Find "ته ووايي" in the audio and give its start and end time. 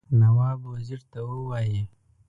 1.11-1.81